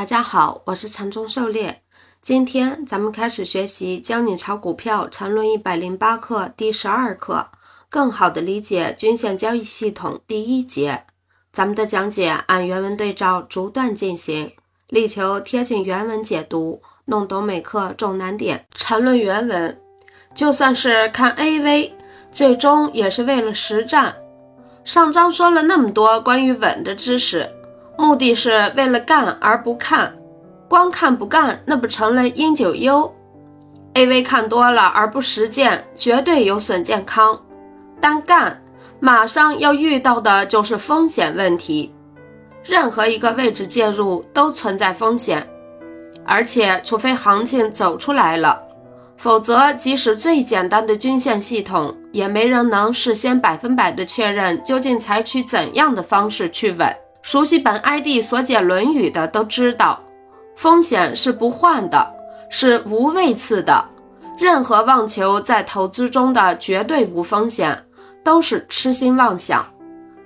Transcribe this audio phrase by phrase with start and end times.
[0.00, 1.82] 大家好，我是禅宗狩猎。
[2.22, 7.48] 今天咱们开始学习《教你炒股票禅论一百零八课》第十二课，
[7.90, 11.04] 更好的理解均线交易系统第一节。
[11.52, 14.50] 咱们的讲解按原文对照逐段进行，
[14.88, 18.64] 力求贴近原文解读，弄懂每课重难点。
[18.74, 19.78] 禅论原文，
[20.34, 21.92] 就算是看 AV，
[22.32, 24.16] 最终也是为了实战。
[24.82, 27.46] 上章说了那么多关于稳的知识。
[28.00, 30.10] 目的是为了干而不看，
[30.66, 33.14] 光看不干，那不成了阴九幽
[33.92, 37.38] ？A V 看多了而不实践，绝对有损健康。
[38.00, 38.58] 但干，
[39.00, 41.94] 马上要遇到的就是风险问题。
[42.64, 45.46] 任何一个位置介入都存在风险，
[46.24, 48.58] 而且除非行情走出来了，
[49.18, 56.96] 否则即使最简单的均线系统，也没人能事先百分百的确认究竟采取怎样的方式去稳。
[57.22, 60.02] 熟悉本 ID 所解《论语》的都知道，
[60.56, 62.14] 风险是不换的，
[62.48, 63.84] 是无位次的。
[64.38, 67.84] 任何妄求在投资中的绝对无风险，
[68.24, 69.66] 都是痴心妄想。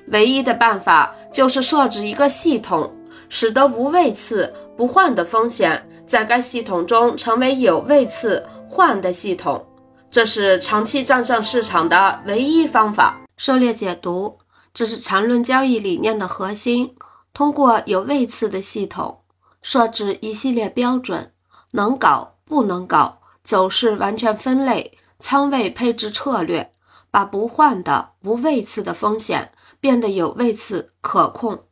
[0.09, 2.93] 唯一的办法就是设置一个系统，
[3.29, 9.65] 使得无位次不换的风险在该系统中成为有位次换的系统。
[10.11, 13.19] 这是长期战胜市场的唯一方法。
[13.37, 14.33] 狩猎解读。
[14.75, 16.95] 这是缠论交易理念的核心。
[17.33, 19.23] 通过有位次的系统
[19.63, 21.33] 设置一系列标准，
[21.73, 26.73] 能搞不能搞，走势完全分类，仓位配置策略，
[27.11, 31.65] 把不换的无位次的风险变得有位次可控。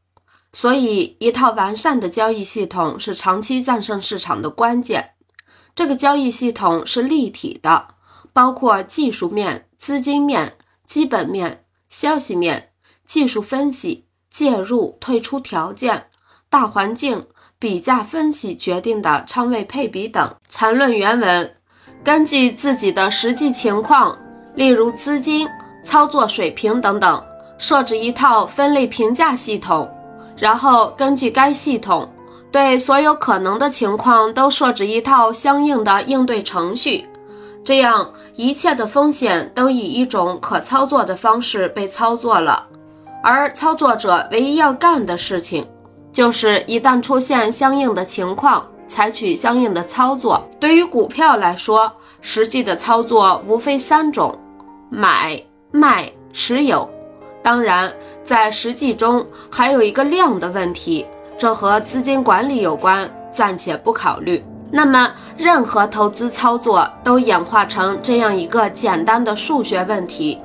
[0.52, 5.10] 所以，一套完善的交易系统是长期战胜市场的关键。
[5.74, 7.94] 这个交易系统是立体的，
[8.32, 12.71] 包括技术面、资金面、基本面、消息面。
[13.06, 16.06] 技术分析、介入、退出条件、
[16.48, 17.26] 大环境、
[17.58, 20.34] 比价分析决定的仓位配比等。
[20.48, 21.54] 缠论原文：
[22.02, 24.16] 根据自己的实际情况，
[24.54, 25.48] 例如资金、
[25.84, 27.22] 操作水平等等，
[27.58, 29.88] 设置一套分类评价系统，
[30.36, 32.10] 然后根据该系统
[32.50, 37.08] 对所有可能的情况都设置一套相应的应对程序，
[37.64, 42.68] 这样一切的风险都以一种可操作的方式被操作了。
[43.22, 45.66] 而操作者唯一要干的事情，
[46.12, 50.48] 就是一旦出现相应的情况，采取相应的操作。
[50.58, 54.36] 对于股票来说，实际的操作无非三种：
[54.90, 55.40] 买、
[55.70, 56.88] 卖、持有。
[57.42, 57.92] 当然，
[58.24, 61.06] 在实际中还有一个量的问题，
[61.38, 64.44] 这和资金管理有关，暂且不考虑。
[64.70, 70.40] 那么，任何投资操作都演化成这样一个简单的数学问题。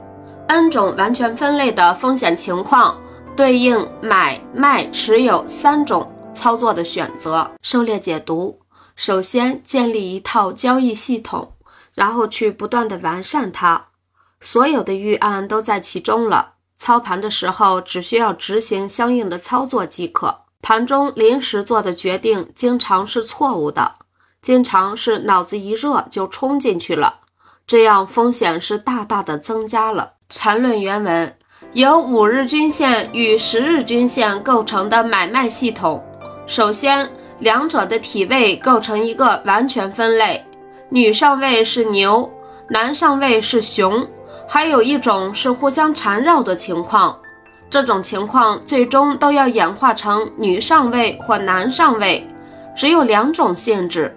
[0.47, 2.99] N 种完全分类的风险情况，
[3.35, 7.49] 对应买卖持有三种操作的选择。
[7.61, 8.57] 狩猎解读：
[8.95, 11.51] 首先建立一套交易系统，
[11.93, 13.87] 然后去不断的完善它，
[14.39, 16.53] 所有的预案都在其中了。
[16.77, 20.43] 操盘的时候只需要执行相应的操作即可。
[20.61, 23.95] 盘中临时做的决定经常是错误的，
[24.41, 27.21] 经常是脑子一热就冲进去了，
[27.65, 30.13] 这样风险是大大的增加了。
[30.29, 31.33] 缠论原文：
[31.71, 36.03] 由五日均线与十日均线构成的买卖系统，
[36.45, 40.45] 首先两者的体位构成一个完全分类，
[40.89, 42.29] 女上位是牛，
[42.69, 44.05] 男上位是熊，
[44.45, 47.17] 还有一种是互相缠绕的情况，
[47.69, 52.27] 这种情况最终都要演化成女上位或男上位，
[52.75, 54.13] 只有两种性质：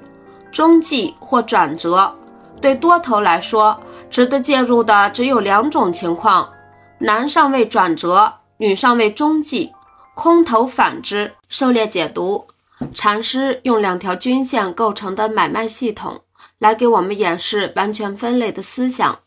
[0.51, 2.13] 中继或转折。
[2.61, 6.53] 对多头来说，值得介入的只有两种情况：
[6.99, 9.73] 男上位转折，女上位中继。
[10.15, 11.33] 空头反之。
[11.49, 12.45] 狩猎解读：
[12.93, 16.21] 禅师用两条均线构成的买卖系统
[16.59, 19.21] 来给我们演示完全分类的思想。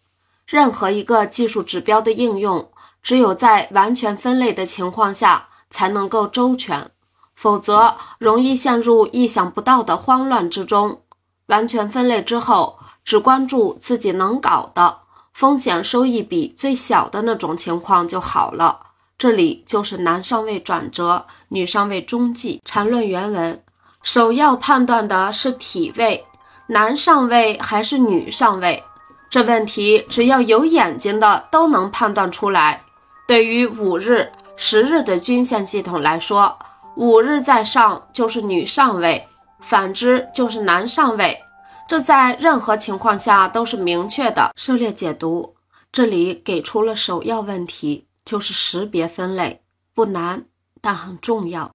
[0.46, 2.70] 任何一个技术指标的应用，
[3.02, 6.92] 只有在完全分类的情况下才能够周全，
[7.34, 11.02] 否则容易陷入意想不到的慌乱之中。
[11.48, 12.78] 完全分类之后。
[13.06, 15.00] 只关注自己能搞的
[15.34, 18.80] 风险收益比最小的那种情况就好了。
[19.18, 22.62] 这里就是男上位转折，女上位中继。
[22.66, 23.64] 缠论原文：
[24.02, 26.26] 首要判断的是体位，
[26.68, 28.84] 男上位还是女上位？
[29.30, 32.84] 这问题只要有眼睛的都能判断出来。
[33.28, 36.58] 对于五日、十日的均线系统来说，
[36.96, 39.28] 五日在上就是女上位，
[39.60, 41.40] 反之就是男上位。
[41.88, 44.52] 这在任何情况下都是明确的。
[44.56, 45.56] 狩猎解读
[45.92, 49.62] 这里给出了首要问题，就是识别分类，
[49.94, 50.46] 不难，
[50.82, 51.72] 但很重要。